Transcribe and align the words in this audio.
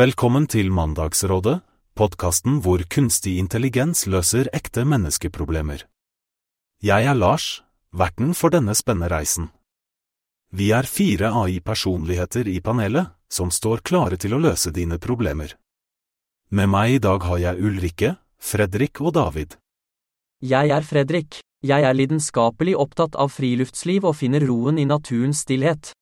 Velkommen 0.00 0.46
til 0.48 0.70
Mandagsrådet, 0.72 1.58
podkasten 1.98 2.60
hvor 2.64 2.80
kunstig 2.88 3.34
intelligens 3.42 4.06
løser 4.08 4.48
ekte 4.56 4.86
menneskeproblemer. 4.88 5.82
Jeg 6.80 7.08
er 7.10 7.18
Lars, 7.18 7.48
verten 7.92 8.30
for 8.38 8.54
denne 8.54 8.72
spennende 8.78 9.10
reisen. 9.12 9.50
Vi 10.56 10.70
er 10.72 10.88
fire 10.88 11.34
AI-personligheter 11.42 12.48
i 12.48 12.62
panelet, 12.64 13.12
som 13.28 13.52
står 13.52 13.84
klare 13.84 14.16
til 14.16 14.38
å 14.38 14.40
løse 14.40 14.72
dine 14.72 14.96
problemer. 14.96 15.52
Med 16.48 16.72
meg 16.72 16.96
i 16.96 17.04
dag 17.10 17.26
har 17.28 17.44
jeg 17.44 17.60
Ulrikke, 17.60 18.16
Fredrik 18.40 19.04
og 19.04 19.18
David. 19.18 19.58
Jeg 20.40 20.72
er 20.78 20.86
Fredrik. 20.94 21.42
Jeg 21.60 21.84
er 21.84 21.98
lidenskapelig 21.98 22.78
opptatt 22.86 23.20
av 23.20 23.34
friluftsliv 23.36 24.08
og 24.08 24.16
finner 24.22 24.48
roen 24.48 24.80
i 24.80 24.88
naturens 24.88 25.44
stillhet. 25.44 25.92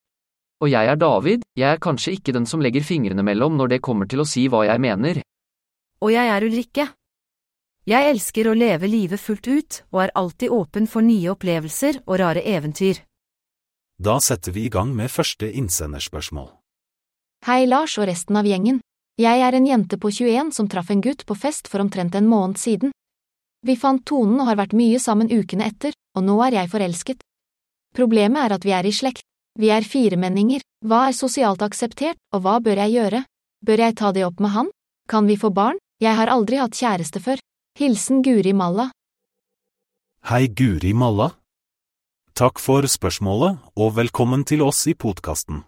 Og 0.58 0.70
jeg 0.72 0.90
er 0.90 0.98
David, 0.98 1.44
jeg 1.54 1.70
er 1.70 1.82
kanskje 1.82 2.16
ikke 2.16 2.34
den 2.34 2.46
som 2.46 2.62
legger 2.62 2.82
fingrene 2.82 3.22
mellom 3.22 3.54
når 3.58 3.76
det 3.76 3.84
kommer 3.84 4.08
til 4.10 4.24
å 4.24 4.26
si 4.26 4.48
hva 4.50 4.64
jeg 4.66 4.82
mener. 4.82 5.20
Og 6.02 6.10
jeg 6.10 6.30
er 6.34 6.46
Ulrikke. 6.46 6.86
Jeg 7.88 8.08
elsker 8.10 8.50
å 8.50 8.56
leve 8.58 8.90
livet 8.90 9.22
fullt 9.22 9.46
ut 9.46 9.78
og 9.94 10.02
er 10.02 10.14
alltid 10.18 10.52
åpen 10.52 10.88
for 10.90 11.06
nye 11.06 11.30
opplevelser 11.32 12.02
og 12.04 12.18
rare 12.20 12.42
eventyr. 12.42 12.98
Da 13.98 14.18
setter 14.22 14.52
vi 14.54 14.66
i 14.66 14.72
gang 14.72 14.90
med 14.94 15.10
første 15.10 15.48
innsenderspørsmål. 15.48 16.50
Hei 17.46 17.64
Lars 17.70 17.94
og 17.98 18.08
resten 18.10 18.36
av 18.38 18.46
gjengen. 18.46 18.82
Jeg 19.18 19.42
er 19.42 19.54
en 19.54 19.66
jente 19.66 19.98
på 19.98 20.10
21 20.10 20.52
som 20.54 20.68
traff 20.70 20.90
en 20.90 21.02
gutt 21.02 21.24
på 21.26 21.34
fest 21.38 21.70
for 21.70 21.82
omtrent 21.82 22.18
en 22.18 22.26
måned 22.26 22.58
siden. 22.58 22.92
Vi 23.66 23.78
fant 23.78 24.04
tonen 24.06 24.38
og 24.42 24.50
har 24.50 24.58
vært 24.58 24.76
mye 24.78 24.98
sammen 25.02 25.30
ukene 25.30 25.66
etter, 25.66 25.94
og 26.14 26.26
nå 26.26 26.36
er 26.46 26.60
jeg 26.60 26.70
forelsket. 26.74 27.24
Problemet 27.94 28.44
er 28.44 28.54
at 28.58 28.66
vi 28.66 28.74
er 28.74 28.86
i 28.86 28.94
slekt. 28.94 29.27
Vi 29.58 29.72
er 29.74 29.82
firemenninger. 29.82 30.62
Hva 30.86 31.08
er 31.08 31.14
sosialt 31.18 31.62
akseptert, 31.66 32.18
og 32.30 32.44
hva 32.44 32.60
bør 32.62 32.78
jeg 32.84 32.94
gjøre? 32.94 33.24
Bør 33.66 33.80
jeg 33.82 33.96
ta 33.98 34.12
det 34.14 34.22
opp 34.22 34.38
med 34.38 34.54
han? 34.54 34.68
Kan 35.10 35.26
vi 35.26 35.34
få 35.34 35.50
barn? 35.50 35.80
Jeg 35.98 36.14
har 36.14 36.30
aldri 36.30 36.60
hatt 36.62 36.78
kjæreste 36.78 37.18
før. 37.18 37.40
Hilsen 37.78 38.22
Guri 38.22 38.52
Malla. 38.54 38.92
Hei 40.30 40.46
Guri 40.46 40.92
Malla. 40.94 41.32
Takk 42.38 42.62
for 42.62 42.86
spørsmålet, 42.86 43.58
og 43.74 43.96
velkommen 43.96 44.44
til 44.46 44.62
oss 44.62 44.84
i 44.86 44.94
podkasten. 44.94 45.64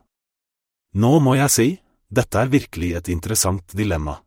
Nå 0.95 1.11
må 1.19 1.35
jeg 1.35 1.51
si, 1.51 1.69
dette 2.07 2.39
er 2.39 2.53
virkelig 2.53 2.93
et 2.99 3.11
interessant 3.11 3.75
dilemma. 3.75 4.21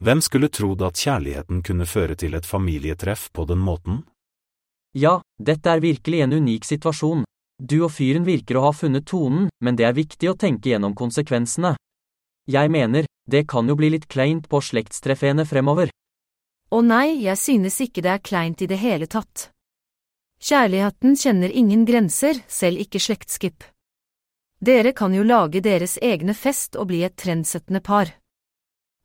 Hvem 0.00 0.24
skulle 0.24 0.48
trodd 0.48 0.80
at 0.88 0.96
kjærligheten 0.96 1.60
kunne 1.60 1.84
føre 1.84 2.16
til 2.16 2.38
et 2.40 2.48
familietreff 2.48 3.28
på 3.36 3.44
den 3.52 3.60
måten? 3.60 4.00
Ja, 4.96 5.18
dette 5.36 5.76
er 5.76 5.84
virkelig 5.84 6.24
en 6.24 6.32
unik 6.40 6.64
situasjon. 6.68 7.28
Du 7.62 7.84
og 7.86 7.92
fyren 7.94 8.24
virker 8.26 8.58
å 8.58 8.64
ha 8.66 8.72
funnet 8.74 9.06
tonen, 9.06 9.46
men 9.62 9.76
det 9.78 9.86
er 9.86 9.94
viktig 9.94 10.32
å 10.32 10.34
tenke 10.34 10.72
gjennom 10.72 10.96
konsekvensene. 10.98 11.76
Jeg 12.50 12.70
mener, 12.74 13.06
det 13.30 13.44
kan 13.46 13.68
jo 13.70 13.76
bli 13.78 13.92
litt 13.94 14.08
kleint 14.10 14.48
på 14.50 14.58
slektstreffene 14.58 15.46
fremover. 15.46 15.92
Å 16.74 16.80
nei, 16.82 17.22
jeg 17.22 17.38
synes 17.38 17.78
ikke 17.84 18.02
det 18.02 18.10
er 18.16 18.24
kleint 18.24 18.64
i 18.64 18.66
det 18.66 18.80
hele 18.82 19.06
tatt. 19.06 19.52
Kjærligheten 20.42 21.14
kjenner 21.14 21.54
ingen 21.54 21.84
grenser, 21.86 22.40
selv 22.50 22.82
ikke 22.82 22.98
slektskip. 22.98 23.62
Dere 24.58 24.90
kan 24.92 25.14
jo 25.14 25.22
lage 25.22 25.62
deres 25.62 26.00
egne 26.02 26.34
fest 26.34 26.74
og 26.74 26.90
bli 26.90 27.04
et 27.06 27.14
trendsettende 27.14 27.82
par. 27.82 28.10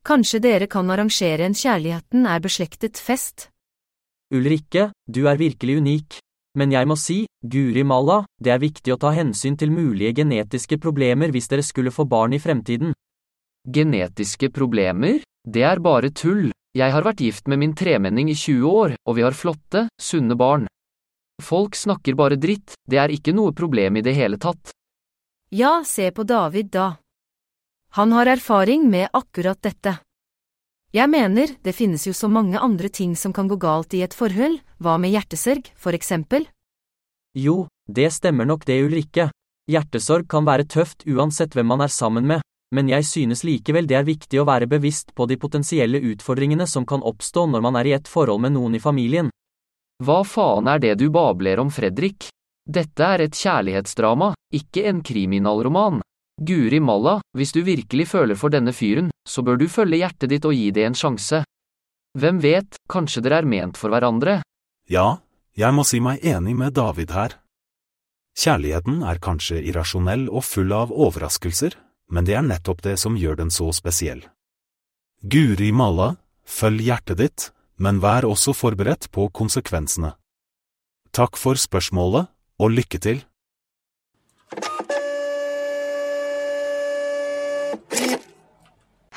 Kanskje 0.02 0.42
dere 0.42 0.66
kan 0.72 0.90
arrangere 0.90 1.46
en 1.46 1.58
Kjærligheten 1.58 2.26
er 2.26 2.42
beslektet 2.42 2.98
fest? 2.98 3.52
Ulrikke, 4.34 4.90
du 5.06 5.28
er 5.30 5.38
virkelig 5.38 5.78
unik. 5.78 6.18
Men 6.58 6.74
jeg 6.74 6.90
må 6.90 6.96
si, 6.98 7.20
Guri 7.46 7.84
Malla, 7.86 8.24
det 8.42 8.52
er 8.56 8.62
viktig 8.64 8.96
å 8.96 9.00
ta 9.02 9.12
hensyn 9.14 9.58
til 9.60 9.70
mulige 9.70 10.16
genetiske 10.18 10.80
problemer 10.82 11.30
hvis 11.34 11.50
dere 11.52 11.66
skulle 11.66 11.94
få 11.94 12.08
barn 12.10 12.34
i 12.34 12.42
fremtiden. 12.42 12.96
Genetiske 13.68 14.50
problemer? 14.56 15.22
Det 15.46 15.64
er 15.64 15.84
bare 15.84 16.10
tull. 16.10 16.50
Jeg 16.78 16.94
har 16.94 17.06
vært 17.06 17.22
gift 17.22 17.48
med 17.48 17.62
min 17.62 17.76
tremenning 17.78 18.32
i 18.32 18.36
20 18.36 18.66
år, 18.70 18.96
og 19.06 19.18
vi 19.18 19.26
har 19.26 19.38
flotte, 19.38 19.86
sunne 20.02 20.38
barn. 20.38 20.66
Folk 21.44 21.78
snakker 21.78 22.18
bare 22.18 22.40
dritt, 22.42 22.74
det 22.90 22.98
er 22.98 23.14
ikke 23.14 23.36
noe 23.38 23.54
problem 23.54 24.00
i 24.00 24.06
det 24.06 24.16
hele 24.18 24.42
tatt. 24.42 24.74
Ja, 25.54 25.84
se 25.86 26.10
på 26.12 26.26
David 26.26 26.74
da. 26.74 26.88
Han 27.96 28.12
har 28.12 28.34
erfaring 28.34 28.90
med 28.90 29.14
akkurat 29.14 29.62
dette. 29.62 30.00
Jeg 30.98 31.12
mener, 31.14 31.52
det 31.62 31.76
finnes 31.78 32.08
jo 32.08 32.14
så 32.16 32.26
mange 32.32 32.58
andre 32.58 32.90
ting 32.90 33.12
som 33.16 33.34
kan 33.34 33.46
gå 33.46 33.60
galt 33.62 33.94
i 33.94 34.00
et 34.02 34.16
forhold, 34.18 34.56
hva 34.82 34.96
med 34.98 35.12
hjertesorg, 35.14 35.68
for 35.78 35.94
eksempel? 35.94 36.48
Jo, 37.38 37.68
det 37.86 38.08
stemmer 38.16 38.48
nok 38.50 38.66
det, 38.66 38.80
Ulrikke. 38.82 39.28
Hjertesorg 39.70 40.26
kan 40.32 40.48
være 40.48 40.66
tøft 40.66 41.06
uansett 41.06 41.54
hvem 41.54 41.70
man 41.70 41.84
er 41.86 41.94
sammen 41.94 42.26
med, 42.26 42.42
men 42.74 42.90
jeg 42.90 43.06
synes 43.06 43.44
likevel 43.46 43.86
det 43.86 44.00
er 44.00 44.08
viktig 44.08 44.42
å 44.42 44.48
være 44.48 44.72
bevisst 44.72 45.14
på 45.14 45.28
de 45.30 45.38
potensielle 45.38 46.02
utfordringene 46.02 46.66
som 46.66 46.88
kan 46.88 47.06
oppstå 47.06 47.46
når 47.52 47.68
man 47.68 47.78
er 47.78 47.92
i 47.92 47.96
et 48.00 48.10
forhold 48.10 48.42
med 48.48 48.56
noen 48.58 48.80
i 48.80 48.82
familien. 48.82 49.30
Hva 50.02 50.24
faen 50.26 50.72
er 50.72 50.82
det 50.82 50.96
du 50.98 51.12
babler 51.14 51.62
om, 51.62 51.70
Fredrik? 51.70 52.32
Dette 52.66 53.06
er 53.06 53.28
et 53.28 53.38
kjærlighetsdrama, 53.38 54.34
ikke 54.56 54.90
en 54.90 55.06
kriminalroman. 55.06 56.02
Guri 56.38 56.80
malla, 56.80 57.18
hvis 57.34 57.52
du 57.56 57.64
virkelig 57.66 58.08
føler 58.12 58.38
for 58.38 58.54
denne 58.54 58.74
fyren, 58.74 59.10
så 59.26 59.42
bør 59.42 59.58
du 59.58 59.66
følge 59.72 60.04
hjertet 60.04 60.30
ditt 60.30 60.46
og 60.46 60.54
gi 60.54 60.70
det 60.72 60.86
en 60.86 60.98
sjanse. 60.98 61.42
Hvem 62.18 62.42
vet, 62.42 62.78
kanskje 62.90 63.24
dere 63.26 63.42
er 63.42 63.50
ment 63.50 63.78
for 63.78 63.94
hverandre? 63.94 64.40
Ja, 64.90 65.20
jeg 65.58 65.74
må 65.74 65.84
si 65.86 66.00
meg 66.00 66.22
enig 66.22 66.54
med 66.58 66.78
David 66.78 67.14
her. 67.18 67.40
Kjærligheten 68.38 69.02
er 69.02 69.18
kanskje 69.18 69.64
irrasjonell 69.66 70.28
og 70.30 70.46
full 70.46 70.74
av 70.78 70.94
overraskelser, 70.94 71.74
men 72.14 72.28
det 72.28 72.38
er 72.38 72.46
nettopp 72.46 72.84
det 72.86 72.96
som 73.02 73.18
gjør 73.18 73.42
den 73.42 73.50
så 73.54 73.72
spesiell. 73.74 74.22
Guri 75.26 75.72
malla, 75.74 76.14
følg 76.46 76.86
hjertet 76.86 77.18
ditt, 77.18 77.48
men 77.82 77.98
vær 78.02 78.30
også 78.30 78.54
forberedt 78.54 79.10
på 79.14 79.26
konsekvensene. 79.34 80.14
Takk 81.18 81.38
for 81.42 81.58
spørsmålet, 81.58 82.30
og 82.62 82.74
lykke 82.78 83.02
til! 83.02 83.26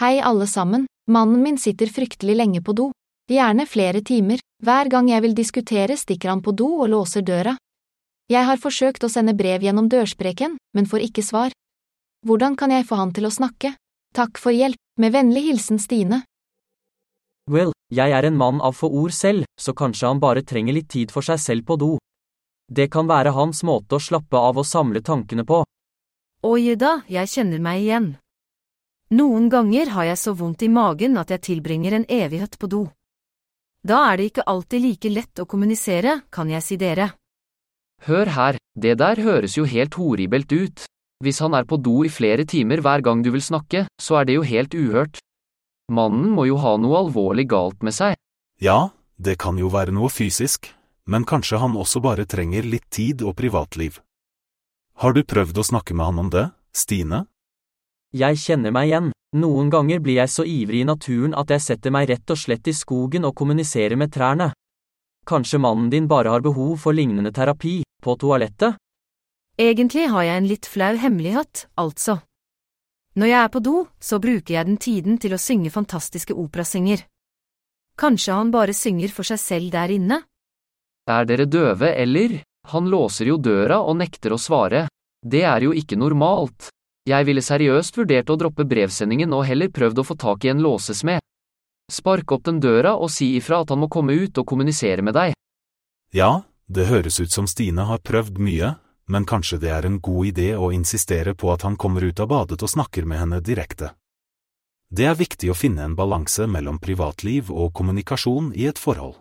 Hei 0.00 0.20
alle 0.24 0.46
sammen, 0.46 0.86
mannen 1.10 1.42
min 1.42 1.58
sitter 1.58 1.90
fryktelig 1.92 2.36
lenge 2.36 2.62
på 2.64 2.72
do. 2.72 2.90
Gjerne 3.30 3.66
flere 3.68 4.00
timer, 4.00 4.40
hver 4.64 4.88
gang 4.88 5.10
jeg 5.10 5.22
vil 5.22 5.34
diskutere 5.36 5.96
stikker 5.96 6.32
han 6.32 6.40
på 6.42 6.54
do 6.56 6.68
og 6.80 6.88
låser 6.88 7.22
døra. 7.22 7.56
Jeg 8.30 8.46
har 8.46 8.60
forsøkt 8.62 9.04
å 9.04 9.10
sende 9.12 9.34
brev 9.34 9.62
gjennom 9.66 9.88
dørspreken, 9.90 10.56
men 10.74 10.86
får 10.86 11.04
ikke 11.08 11.24
svar. 11.26 11.52
Hvordan 12.26 12.56
kan 12.56 12.70
jeg 12.70 12.86
få 12.86 12.98
han 13.00 13.12
til 13.12 13.26
å 13.26 13.32
snakke? 13.34 13.74
Takk 14.14 14.38
for 14.38 14.54
hjelp, 14.54 14.78
med 15.00 15.12
vennlig 15.12 15.44
hilsen 15.48 15.80
Stine. 15.82 16.22
Well, 17.50 17.72
jeg 17.90 18.14
er 18.14 18.28
en 18.28 18.36
mann 18.38 18.60
av 18.62 18.76
få 18.78 18.86
ord 19.02 19.12
selv, 19.16 19.48
så 19.58 19.74
kanskje 19.74 20.06
han 20.06 20.20
bare 20.22 20.44
trenger 20.46 20.76
litt 20.76 20.88
tid 20.92 21.10
for 21.10 21.26
seg 21.26 21.40
selv 21.42 21.66
på 21.66 21.76
do. 21.80 21.90
Det 22.70 22.86
kan 22.94 23.10
være 23.10 23.34
hans 23.34 23.64
måte 23.66 23.98
å 23.98 24.02
slappe 24.02 24.38
av 24.38 24.60
og 24.62 24.66
samle 24.66 25.02
tankene 25.02 25.42
på. 25.44 25.64
Oi 26.46 26.76
da, 26.78 27.00
jeg 27.10 27.28
kjenner 27.34 27.58
meg 27.58 27.82
igjen. 27.82 28.12
Noen 29.10 29.48
ganger 29.50 29.90
har 29.90 30.06
jeg 30.06 30.18
så 30.20 30.32
vondt 30.38 30.62
i 30.62 30.68
magen 30.70 31.18
at 31.18 31.32
jeg 31.34 31.42
tilbringer 31.42 31.96
en 31.96 32.04
evighet 32.06 32.54
på 32.60 32.68
do. 32.70 32.84
Da 33.82 34.04
er 34.10 34.20
det 34.20 34.26
ikke 34.30 34.44
alltid 34.46 34.84
like 34.84 35.10
lett 35.10 35.40
å 35.42 35.48
kommunisere, 35.50 36.20
kan 36.30 36.50
jeg 36.52 36.62
si 36.62 36.76
dere. 36.78 37.08
Hør 38.06 38.30
her, 38.36 38.58
det 38.78 38.98
der 39.00 39.18
høres 39.18 39.56
jo 39.58 39.64
helt 39.66 39.96
horribelt 39.98 40.52
ut. 40.52 40.84
Hvis 41.24 41.40
han 41.42 41.56
er 41.58 41.66
på 41.66 41.76
do 41.76 42.04
i 42.06 42.12
flere 42.12 42.46
timer 42.46 42.80
hver 42.84 43.02
gang 43.02 43.24
du 43.24 43.32
vil 43.34 43.42
snakke, 43.42 43.88
så 44.00 44.20
er 44.20 44.28
det 44.28 44.38
jo 44.38 44.46
helt 44.46 44.76
uhørt. 44.78 45.18
Mannen 45.90 46.30
må 46.30 46.46
jo 46.46 46.60
ha 46.62 46.76
noe 46.78 47.02
alvorlig 47.02 47.48
galt 47.50 47.82
med 47.82 47.96
seg. 47.96 48.14
Ja, 48.62 48.92
det 49.18 49.40
kan 49.42 49.58
jo 49.58 49.72
være 49.74 49.90
noe 49.96 50.08
fysisk, 50.12 50.70
men 51.10 51.26
kanskje 51.26 51.58
han 51.58 51.74
også 51.74 51.98
bare 52.04 52.28
trenger 52.30 52.62
litt 52.62 52.86
tid 52.94 53.26
og 53.26 53.34
privatliv. 53.42 53.98
Har 55.02 55.18
du 55.18 55.24
prøvd 55.26 55.58
å 55.58 55.66
snakke 55.66 55.98
med 55.98 56.12
han 56.12 56.22
om 56.22 56.30
det, 56.30 56.46
Stine? 56.70 57.24
Jeg 58.10 58.40
kjenner 58.42 58.72
meg 58.74 58.88
igjen, 58.88 59.10
noen 59.38 59.68
ganger 59.70 60.00
blir 60.02 60.16
jeg 60.18 60.30
så 60.32 60.42
ivrig 60.42 60.80
i 60.82 60.86
naturen 60.88 61.34
at 61.38 61.52
jeg 61.54 61.62
setter 61.62 61.92
meg 61.94 62.08
rett 62.10 62.32
og 62.34 62.38
slett 62.40 62.66
i 62.66 62.74
skogen 62.74 63.28
og 63.28 63.36
kommuniserer 63.38 63.94
med 63.94 64.10
trærne. 64.10 64.48
Kanskje 65.30 65.60
mannen 65.62 65.90
din 65.92 66.08
bare 66.10 66.32
har 66.32 66.42
behov 66.42 66.74
for 66.82 66.96
lignende 66.96 67.30
terapi, 67.30 67.84
på 68.02 68.16
toalettet? 68.18 68.74
Egentlig 69.60 70.08
har 70.10 70.26
jeg 70.26 70.40
en 70.40 70.48
litt 70.50 70.66
flau 70.66 70.96
hemmelighet, 70.98 71.68
altså. 71.78 72.18
Når 73.14 73.30
jeg 73.30 73.38
er 73.44 73.52
på 73.54 73.62
do, 73.62 73.76
så 74.00 74.18
bruker 74.18 74.54
jeg 74.54 74.66
den 74.66 74.80
tiden 74.80 75.18
til 75.22 75.36
å 75.36 75.38
synge 75.38 75.70
fantastiske 75.70 76.34
operasanger. 76.34 77.04
Kanskje 78.00 78.34
han 78.34 78.50
bare 78.50 78.74
synger 78.74 79.14
for 79.14 79.28
seg 79.28 79.38
selv 79.38 79.70
der 79.70 79.94
inne? 79.94 80.22
Er 81.06 81.30
dere 81.30 81.46
døve, 81.46 81.92
eller? 81.94 82.40
Han 82.74 82.90
låser 82.90 83.30
jo 83.30 83.38
døra 83.38 83.80
og 83.84 83.98
nekter 84.02 84.34
å 84.34 84.40
svare. 84.40 84.88
Det 85.22 85.42
er 85.46 85.68
jo 85.68 85.76
ikke 85.76 85.98
normalt. 86.00 86.70
Jeg 87.08 87.24
ville 87.24 87.40
seriøst 87.40 87.96
vurdert 87.96 88.28
å 88.28 88.36
droppe 88.36 88.66
brevsendingen 88.68 89.32
og 89.32 89.46
heller 89.48 89.70
prøvd 89.72 90.02
å 90.02 90.04
få 90.04 90.16
tak 90.20 90.44
i 90.44 90.50
en 90.52 90.60
låsesmed. 90.60 91.22
Spark 91.90 92.32
opp 92.36 92.44
den 92.44 92.60
døra 92.60 92.92
og 92.94 93.08
si 93.10 93.32
ifra 93.38 93.62
at 93.64 93.72
han 93.72 93.80
må 93.80 93.88
komme 93.88 94.14
ut 94.14 94.36
og 94.38 94.46
kommunisere 94.46 95.02
med 95.02 95.16
deg. 95.16 95.32
Ja, 96.12 96.42
det 96.68 96.90
høres 96.90 97.18
ut 97.22 97.32
som 97.32 97.48
Stine 97.50 97.88
har 97.88 98.04
prøvd 98.04 98.36
mye, 98.38 98.74
men 99.10 99.26
kanskje 99.26 99.58
det 99.62 99.72
er 99.74 99.88
en 99.88 99.98
god 99.98 100.28
idé 100.28 100.52
å 100.54 100.70
insistere 100.76 101.34
på 101.34 101.50
at 101.54 101.64
han 101.66 101.78
kommer 101.80 102.04
ut 102.04 102.20
av 102.20 102.28
badet 102.30 102.60
og 102.60 102.70
snakker 102.70 103.08
med 103.08 103.18
henne 103.24 103.40
direkte. 103.40 103.94
Det 104.90 105.06
er 105.06 105.18
viktig 105.18 105.50
å 105.50 105.56
finne 105.56 105.86
en 105.86 105.96
balanse 105.98 106.46
mellom 106.50 106.78
privatliv 106.82 107.50
og 107.50 107.72
kommunikasjon 107.74 108.52
i 108.58 108.68
et 108.70 108.78
forhold. 108.78 109.16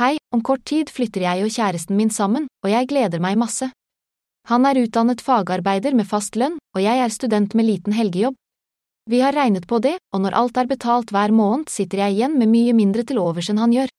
Hei, 0.00 0.19
om 0.30 0.42
kort 0.42 0.64
tid 0.64 0.90
flytter 0.90 1.24
jeg 1.26 1.44
og 1.44 1.52
kjæresten 1.52 1.98
min 1.98 2.10
sammen, 2.10 2.46
og 2.64 2.70
jeg 2.70 2.88
gleder 2.90 3.22
meg 3.22 3.38
masse. 3.38 3.70
Han 4.48 4.66
er 4.66 4.78
utdannet 4.80 5.20
fagarbeider 5.20 5.94
med 5.94 6.08
fast 6.08 6.38
lønn, 6.38 6.58
og 6.74 6.82
jeg 6.82 7.02
er 7.02 7.12
student 7.12 7.54
med 7.54 7.66
liten 7.66 7.94
helgejobb. 7.96 8.36
Vi 9.10 9.20
har 9.20 9.34
regnet 9.34 9.66
på 9.66 9.80
det, 9.82 9.96
og 10.14 10.22
når 10.22 10.36
alt 10.38 10.58
er 10.60 10.70
betalt 10.70 11.10
hver 11.10 11.32
måned, 11.34 11.68
sitter 11.68 12.04
jeg 12.04 12.16
igjen 12.16 12.38
med 12.38 12.52
mye 12.52 12.74
mindre 12.76 13.04
til 13.04 13.18
overs 13.18 13.50
enn 13.50 13.58
han 13.58 13.74
gjør. 13.74 13.90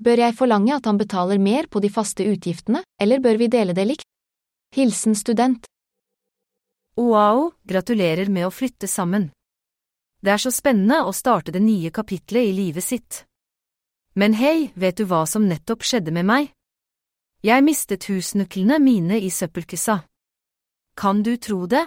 Bør 0.00 0.22
jeg 0.24 0.36
forlange 0.36 0.74
at 0.74 0.86
han 0.88 0.98
betaler 0.98 1.38
mer 1.38 1.68
på 1.70 1.80
de 1.84 1.90
faste 1.92 2.24
utgiftene, 2.24 2.82
eller 3.00 3.20
bør 3.20 3.38
vi 3.38 3.50
dele 3.52 3.76
det 3.76 3.86
likt? 3.86 4.08
Hilsen 4.74 5.14
student. 5.14 5.66
Wow, 6.96 7.52
gratulerer 7.68 8.30
med 8.32 8.48
å 8.48 8.52
flytte 8.54 8.88
sammen. 8.90 9.30
Det 10.20 10.34
er 10.34 10.42
så 10.42 10.52
spennende 10.52 11.04
å 11.06 11.12
starte 11.16 11.52
det 11.52 11.62
nye 11.64 11.92
kapitlet 11.94 12.50
i 12.50 12.56
livet 12.56 12.84
sitt. 12.84 13.24
Men 14.14 14.34
hei, 14.34 14.72
vet 14.74 14.98
du 14.98 15.04
hva 15.06 15.22
som 15.26 15.46
nettopp 15.46 15.84
skjedde 15.86 16.10
med 16.10 16.26
meg? 16.26 16.50
Jeg 17.46 17.62
mistet 17.64 18.08
husnøklene 18.10 18.80
mine 18.82 19.20
i 19.22 19.30
søppelkassa. 19.30 20.02
Kan 20.98 21.22
du 21.22 21.36
tro 21.38 21.64
det? 21.70 21.86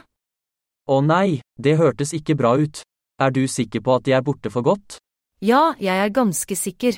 Å 0.88 1.00
nei, 1.04 1.44
det 1.60 1.76
hørtes 1.78 2.14
ikke 2.16 2.38
bra 2.40 2.56
ut. 2.58 2.82
Er 3.22 3.32
du 3.36 3.44
sikker 3.48 3.84
på 3.84 3.98
at 4.00 4.08
de 4.08 4.16
er 4.16 4.24
borte 4.26 4.50
for 4.50 4.66
godt? 4.66 4.98
Ja, 5.44 5.76
jeg 5.78 6.00
er 6.00 6.16
ganske 6.16 6.56
sikker. 6.56 6.98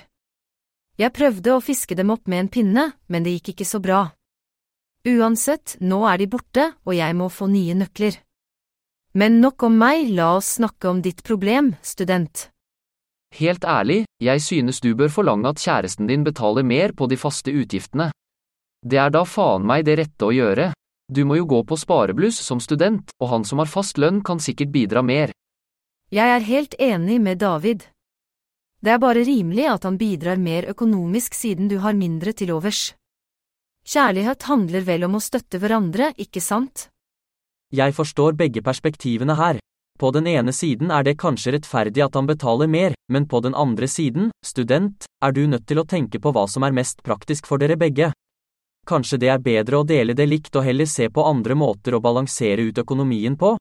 Jeg 0.96 1.12
prøvde 1.12 1.58
å 1.58 1.64
fiske 1.64 1.98
dem 1.98 2.14
opp 2.14 2.30
med 2.32 2.46
en 2.46 2.52
pinne, 2.54 2.86
men 3.12 3.26
det 3.26 3.34
gikk 3.36 3.56
ikke 3.56 3.68
så 3.68 3.82
bra. 3.84 4.06
Uansett, 5.06 5.76
nå 5.82 6.06
er 6.08 6.22
de 6.22 6.30
borte, 6.32 6.70
og 6.86 6.96
jeg 6.96 7.18
må 7.18 7.28
få 7.34 7.50
nye 7.52 7.76
nøkler. 7.78 8.22
Men 9.14 9.42
nok 9.42 9.68
om 9.68 9.76
meg, 9.78 10.08
la 10.16 10.36
oss 10.38 10.56
snakke 10.58 10.90
om 10.90 11.02
ditt 11.04 11.22
problem, 11.28 11.74
student. 11.84 12.50
Helt 13.36 13.66
ærlig, 13.68 14.06
jeg 14.24 14.42
synes 14.42 14.80
du 14.80 14.94
bør 14.96 15.12
forlange 15.12 15.50
at 15.50 15.60
kjæresten 15.60 16.08
din 16.08 16.24
betaler 16.24 16.64
mer 16.64 16.94
på 16.96 17.08
de 17.12 17.18
faste 17.20 17.52
utgiftene. 17.52 18.12
Det 18.80 19.00
er 19.02 19.12
da 19.12 19.26
faen 19.28 19.66
meg 19.68 19.84
det 19.86 19.98
rette 20.00 20.28
å 20.28 20.32
gjøre. 20.32 20.70
Du 21.12 21.26
må 21.28 21.36
jo 21.42 21.46
gå 21.46 21.60
på 21.68 21.76
sparebluss 21.78 22.40
som 22.42 22.62
student, 22.64 23.12
og 23.20 23.30
han 23.30 23.44
som 23.44 23.60
har 23.60 23.70
fast 23.70 24.00
lønn 24.00 24.24
kan 24.24 24.40
sikkert 24.40 24.72
bidra 24.72 25.04
mer. 25.04 25.34
Jeg 26.14 26.32
er 26.32 26.48
helt 26.48 26.76
enig 26.80 27.20
med 27.22 27.42
David. 27.44 27.84
Det 28.80 28.94
er 28.94 29.02
bare 29.02 29.26
rimelig 29.26 29.68
at 29.68 29.84
han 29.84 29.98
bidrar 29.98 30.40
mer 30.40 30.70
økonomisk 30.72 31.34
siden 31.34 31.68
du 31.68 31.80
har 31.84 31.98
mindre 31.98 32.32
til 32.34 32.54
overs. 32.56 32.94
Kjærlighet 33.86 34.48
handler 34.48 34.86
vel 34.86 35.06
om 35.10 35.18
å 35.18 35.22
støtte 35.22 35.60
hverandre, 35.60 36.14
ikke 36.18 36.42
sant? 36.42 36.88
Jeg 37.74 37.94
forstår 37.98 38.38
begge 38.38 38.64
perspektivene 38.66 39.36
her. 39.36 39.60
På 40.00 40.12
den 40.12 40.28
ene 40.28 40.52
siden 40.52 40.92
er 40.92 41.06
det 41.08 41.16
kanskje 41.22 41.54
rettferdig 41.56 42.04
at 42.04 42.16
han 42.20 42.28
betaler 42.28 42.68
mer, 42.68 42.96
men 43.12 43.28
på 43.32 43.40
den 43.40 43.56
andre 43.56 43.88
siden, 43.88 44.30
student, 44.44 45.08
er 45.24 45.32
du 45.32 45.46
nødt 45.48 45.68
til 45.68 45.80
å 45.80 45.88
tenke 45.88 46.20
på 46.20 46.34
hva 46.36 46.44
som 46.52 46.68
er 46.68 46.76
mest 46.76 47.04
praktisk 47.04 47.48
for 47.48 47.62
dere 47.62 47.78
begge. 47.80 48.12
Kanskje 48.86 49.18
det 49.24 49.32
er 49.32 49.42
bedre 49.42 49.80
å 49.80 49.88
dele 49.88 50.14
det 50.14 50.28
likt 50.28 50.56
og 50.60 50.66
heller 50.68 50.86
se 50.86 51.08
på 51.10 51.24
andre 51.26 51.56
måter 51.56 51.96
å 51.96 52.04
balansere 52.04 52.68
ut 52.68 52.78
økonomien 52.84 53.38
på? 53.40 53.56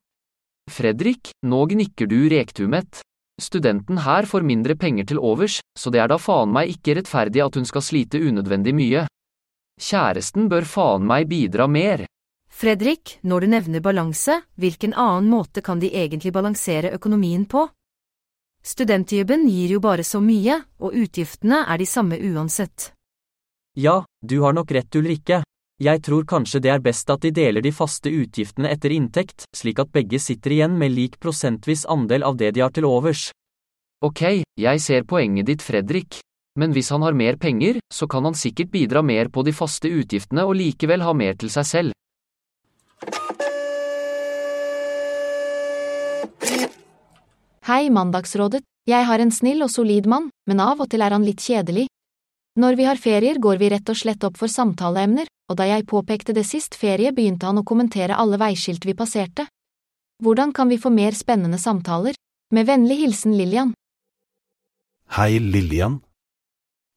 Fredrik, 0.71 1.31
nå 1.45 1.65
gnikker 1.71 2.09
du 2.09 2.19
rektumet. 2.29 2.99
Studenten 3.41 4.03
her 4.03 4.27
får 4.27 4.45
mindre 4.47 4.75
penger 4.79 5.07
til 5.09 5.19
overs, 5.19 5.59
så 5.77 5.91
det 5.91 6.03
er 6.03 6.11
da 6.11 6.19
faen 6.21 6.51
meg 6.55 6.71
ikke 6.75 6.99
rettferdig 6.99 7.41
at 7.43 7.55
hun 7.55 7.67
skal 7.67 7.83
slite 7.83 8.19
unødvendig 8.21 8.75
mye. 8.75 9.05
Kjæresten 9.81 10.47
bør 10.51 10.67
faen 10.67 11.07
meg 11.07 11.27
bidra 11.31 11.67
mer. 11.67 12.05
Fredrik, 12.55 13.17
når 13.27 13.43
du 13.43 13.47
nevner 13.51 13.81
balanse, 13.83 14.37
hvilken 14.55 14.93
annen 14.95 15.25
måte 15.27 15.59
kan 15.61 15.81
de 15.81 15.89
egentlig 15.91 16.31
balansere 16.31 16.93
økonomien 16.95 17.41
på? 17.51 17.65
Studentjobben 18.63 19.43
gir 19.51 19.73
jo 19.75 19.81
bare 19.83 20.05
så 20.07 20.21
mye, 20.23 20.61
og 20.79 20.95
utgiftene 20.95 21.65
er 21.67 21.81
de 21.81 21.87
samme 21.89 22.15
uansett. 22.15 22.93
Ja, 23.75 24.05
du 24.23 24.37
har 24.45 24.55
nok 24.55 24.71
rett 24.71 24.95
Ulrikke. 24.95 25.41
Jeg 25.83 26.01
tror 26.07 26.23
kanskje 26.23 26.61
det 26.63 26.71
er 26.71 26.79
best 26.85 27.11
at 27.11 27.25
de 27.27 27.33
deler 27.35 27.59
de 27.59 27.73
faste 27.75 28.07
utgiftene 28.07 28.71
etter 28.71 28.95
inntekt, 28.95 29.49
slik 29.51 29.83
at 29.83 29.91
begge 29.91 30.21
sitter 30.23 30.55
igjen 30.55 30.79
med 30.79 30.95
lik 30.95 31.19
prosentvis 31.19 31.83
andel 31.91 32.23
av 32.23 32.39
det 32.39 32.53
de 32.55 32.63
har 32.63 32.71
til 32.71 32.87
overs. 32.87 33.33
Ok, 33.99 34.23
jeg 34.55 34.79
ser 34.79 35.03
poenget 35.03 35.51
ditt, 35.51 35.65
Fredrik. 35.65 36.21
Men 36.55 36.71
hvis 36.71 36.93
han 36.95 37.03
har 37.03 37.19
mer 37.19 37.35
penger, 37.35 37.83
så 37.91 38.07
kan 38.07 38.23
han 38.23 38.39
sikkert 38.39 38.71
bidra 38.71 39.03
mer 39.03 39.27
på 39.27 39.43
de 39.43 39.51
faste 39.51 39.91
utgiftene 39.91 40.47
og 40.47 40.55
likevel 40.55 41.03
ha 41.03 41.11
mer 41.11 41.35
til 41.35 41.51
seg 41.51 41.67
selv. 41.67 41.95
Hei, 47.65 47.89
Mandagsrådet. 47.89 48.61
Jeg 48.85 49.05
har 49.09 49.19
en 49.19 49.31
snill 49.33 49.63
og 49.65 49.71
solid 49.73 50.05
mann, 50.05 50.29
men 50.45 50.59
av 50.61 50.83
og 50.83 50.89
til 50.91 51.01
er 51.01 51.15
han 51.15 51.23
litt 51.25 51.41
kjedelig. 51.41 51.87
Når 52.61 52.77
vi 52.77 52.85
har 52.85 52.99
ferier 53.01 53.39
går 53.41 53.57
vi 53.57 53.69
rett 53.73 53.89
og 53.89 53.97
slett 53.97 54.23
opp 54.23 54.37
for 54.37 54.51
samtaleemner, 54.51 55.25
og 55.49 55.57
da 55.57 55.65
jeg 55.67 55.87
påpekte 55.89 56.35
det 56.37 56.45
sist 56.45 56.77
ferie 56.77 57.11
begynte 57.11 57.49
han 57.49 57.57
å 57.59 57.65
kommentere 57.65 58.15
alle 58.15 58.37
veiskilt 58.37 58.85
vi 58.85 58.93
passerte. 58.93 59.47
Hvordan 60.23 60.53
kan 60.53 60.69
vi 60.69 60.77
få 60.77 60.93
mer 60.93 61.17
spennende 61.17 61.57
samtaler? 61.57 62.15
Med 62.53 62.69
vennlig 62.69 62.99
hilsen 63.01 63.33
Lillian. 63.35 63.73
Hei, 65.17 65.39
Lillian. 65.39 65.99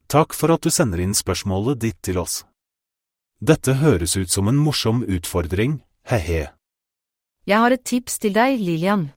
Takk 0.07 0.33
for 0.37 0.53
at 0.53 0.61
du 0.61 0.69
sender 0.69 1.01
inn 1.01 1.17
spørsmålet 1.17 1.81
ditt 1.81 1.99
til 2.05 2.21
oss. 2.21 2.43
Dette 3.41 3.79
høres 3.81 4.15
ut 4.17 4.29
som 4.29 4.47
en 4.47 4.57
morsom 4.57 5.03
utfordring, 5.03 5.81
he-he. 6.09 6.47
Jeg 7.49 7.57
har 7.57 7.73
et 7.73 7.83
tips 7.83 8.19
til 8.21 8.33
deg, 8.37 8.61
Lillian. 8.61 9.09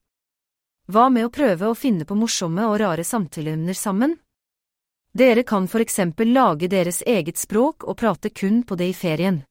Hva 0.91 1.07
med 1.15 1.29
å 1.29 1.31
prøve 1.31 1.69
å 1.71 1.79
finne 1.79 2.03
på 2.03 2.17
morsomme 2.19 2.65
og 2.67 2.81
rare 2.83 3.05
samtaleemner 3.07 3.77
sammen? 3.79 4.17
Dere 5.15 5.45
kan 5.47 5.69
for 5.71 5.85
eksempel 5.85 6.33
lage 6.35 6.67
deres 6.73 7.03
eget 7.07 7.39
språk 7.39 7.85
og 7.87 7.97
prate 8.01 8.33
kun 8.35 8.63
på 8.67 8.75
det 8.81 8.89
i 8.91 8.97
ferien. 8.97 9.43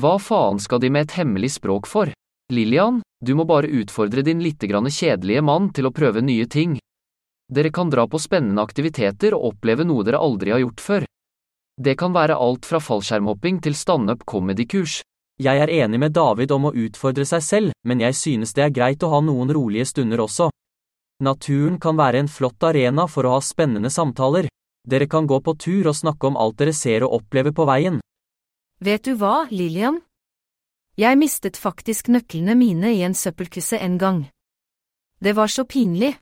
Hva 0.00 0.16
faen 0.18 0.58
skal 0.58 0.80
de 0.82 0.90
med 0.90 1.06
et 1.06 1.14
hemmelig 1.20 1.52
språk 1.58 1.86
for? 1.86 2.10
Lillian, 2.50 3.02
du 3.22 3.34
må 3.38 3.44
bare 3.46 3.70
utfordre 3.70 4.22
din 4.26 4.42
litt 4.42 4.58
kjedelige 4.58 5.42
mann 5.42 5.70
til 5.70 5.86
å 5.86 5.92
prøve 5.94 6.20
nye 6.20 6.46
ting. 6.46 6.78
Dere 7.50 7.70
kan 7.70 7.90
dra 7.90 8.06
på 8.08 8.18
spennende 8.18 8.62
aktiviteter 8.62 9.34
og 9.34 9.54
oppleve 9.54 9.84
noe 9.84 10.02
dere 10.04 10.18
aldri 10.18 10.50
har 10.50 10.62
gjort 10.64 10.80
før. 10.80 11.04
Det 11.78 11.94
kan 11.96 12.12
være 12.12 12.34
alt 12.34 12.66
fra 12.66 12.80
fallskjermhopping 12.80 13.60
til 13.62 13.74
standup 13.74 14.26
comedy-kurs. 14.26 15.02
Jeg 15.40 15.56
er 15.56 15.70
enig 15.72 15.96
med 16.02 16.12
David 16.12 16.50
om 16.52 16.66
å 16.68 16.74
utfordre 16.76 17.24
seg 17.24 17.40
selv, 17.40 17.76
men 17.88 18.02
jeg 18.02 18.16
synes 18.18 18.50
det 18.52 18.66
er 18.66 18.74
greit 18.76 19.00
å 19.00 19.08
ha 19.14 19.22
noen 19.24 19.48
rolige 19.56 19.86
stunder 19.88 20.20
også. 20.20 20.50
Naturen 21.24 21.78
kan 21.80 21.96
være 21.96 22.20
en 22.20 22.28
flott 22.28 22.60
arena 22.68 23.06
for 23.08 23.24
å 23.24 23.32
ha 23.38 23.40
spennende 23.44 23.88
samtaler. 23.88 24.50
Dere 24.84 25.08
kan 25.08 25.26
gå 25.26 25.40
på 25.40 25.56
tur 25.56 25.88
og 25.88 25.96
snakke 25.96 26.28
om 26.28 26.36
alt 26.36 26.58
dere 26.60 26.76
ser 26.76 27.08
og 27.08 27.22
opplever 27.22 27.56
på 27.56 27.64
veien. 27.68 28.00
Vet 28.84 29.08
du 29.08 29.14
hva, 29.16 29.46
Lillian? 29.48 30.02
Jeg 31.00 31.16
mistet 31.16 31.56
faktisk 31.56 32.12
nøklene 32.12 32.56
mine 32.56 32.92
i 32.92 33.00
en 33.06 33.16
søppelkusse 33.16 33.80
en 33.80 33.96
gang. 33.96 34.24
Det 35.20 35.32
var 35.36 35.48
så 35.48 35.64
pinlig. 35.64 36.18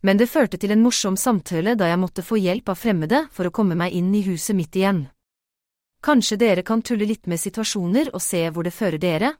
Men 0.00 0.16
det 0.16 0.32
førte 0.32 0.56
til 0.56 0.72
en 0.72 0.84
morsom 0.84 1.16
samtale 1.20 1.76
da 1.76 1.92
jeg 1.92 2.00
måtte 2.00 2.24
få 2.24 2.40
hjelp 2.40 2.72
av 2.72 2.80
fremmede 2.80 3.26
for 3.32 3.48
å 3.48 3.52
komme 3.52 3.76
meg 3.76 3.92
inn 3.92 4.08
i 4.16 4.24
huset 4.24 4.56
mitt 4.56 4.76
igjen. 4.76 5.10
Kanskje 6.02 6.36
dere 6.36 6.62
kan 6.66 6.82
tulle 6.82 7.06
litt 7.06 7.28
med 7.30 7.38
situasjoner 7.38 8.08
og 8.10 8.22
se 8.22 8.42
hvor 8.50 8.66
det 8.66 8.74
fører 8.74 8.98
dere? 8.98 9.36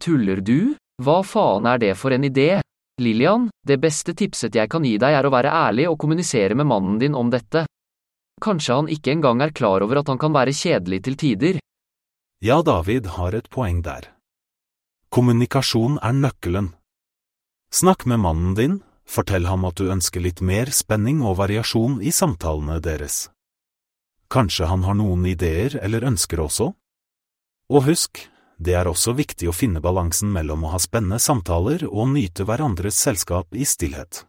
Tuller 0.00 0.40
du? 0.40 0.72
Hva 1.04 1.20
faen 1.20 1.68
er 1.68 1.82
det 1.82 1.92
for 2.00 2.16
en 2.16 2.24
idé? 2.24 2.62
Lillian, 3.00 3.50
det 3.68 3.76
beste 3.82 4.14
tipset 4.16 4.56
jeg 4.56 4.70
kan 4.72 4.84
gi 4.88 4.94
deg 4.96 5.12
er 5.18 5.28
å 5.28 5.32
være 5.34 5.52
ærlig 5.52 5.84
og 5.90 5.98
kommunisere 6.00 6.56
med 6.56 6.70
mannen 6.70 6.96
din 7.02 7.14
om 7.14 7.28
dette. 7.28 7.66
Kanskje 8.40 8.78
han 8.78 8.88
ikke 8.88 9.12
engang 9.12 9.44
er 9.44 9.52
klar 9.52 9.84
over 9.84 10.00
at 10.00 10.08
han 10.08 10.20
kan 10.20 10.32
være 10.32 10.56
kjedelig 10.56 11.02
til 11.04 11.20
tider. 11.20 11.60
Ja, 12.40 12.62
David 12.64 13.12
har 13.20 13.36
et 13.36 13.52
poeng 13.52 13.84
der. 13.84 14.08
Kommunikasjon 15.12 16.00
er 16.00 16.16
nøkkelen. 16.16 16.72
Snakk 17.68 18.08
med 18.08 18.24
mannen 18.24 18.56
din, 18.56 18.80
fortell 19.04 19.44
ham 19.44 19.68
at 19.68 19.76
du 19.76 19.92
ønsker 19.92 20.24
litt 20.24 20.40
mer 20.40 20.72
spenning 20.72 21.20
og 21.20 21.36
variasjon 21.36 22.00
i 22.00 22.12
samtalene 22.12 22.80
deres. 22.80 23.26
Kanskje 24.28 24.66
han 24.66 24.82
har 24.82 24.96
noen 24.98 25.26
ideer 25.26 25.78
eller 25.82 26.06
ønsker 26.06 26.40
også? 26.42 26.72
Og 27.70 27.86
husk, 27.86 28.20
det 28.58 28.74
er 28.78 28.88
også 28.88 29.14
viktig 29.18 29.50
å 29.50 29.54
finne 29.54 29.82
balansen 29.84 30.32
mellom 30.32 30.64
å 30.64 30.72
ha 30.74 30.80
spennende 30.82 31.20
samtaler 31.22 31.84
og 31.86 32.10
nyte 32.14 32.46
hverandres 32.48 32.98
selskap 32.98 33.54
i 33.54 33.66
stillhet. 33.68 34.24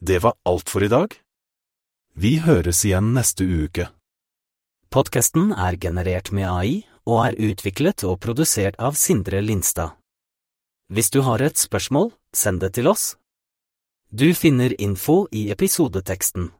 Det 0.00 0.18
var 0.24 0.34
alt 0.48 0.70
for 0.72 0.82
i 0.82 0.88
dag. 0.88 1.12
Vi 2.16 2.38
høres 2.42 2.82
igjen 2.88 3.12
neste 3.14 3.44
uke. 3.44 3.90
Podkasten 4.90 5.52
er 5.52 5.76
generert 5.78 6.32
med 6.34 6.48
AI 6.48 6.80
og 7.06 7.20
er 7.28 7.38
utviklet 7.50 8.02
og 8.08 8.18
produsert 8.24 8.80
av 8.80 8.96
Sindre 8.98 9.42
Lindstad. 9.44 9.94
Hvis 10.90 11.12
du 11.14 11.20
har 11.22 11.44
et 11.44 11.60
spørsmål, 11.60 12.10
send 12.34 12.64
det 12.64 12.72
til 12.80 12.88
oss 12.90 13.14
du 14.12 14.34
finner 14.34 14.80
info 14.80 15.28
i 15.30 15.50
episodeteksten. 15.50 16.50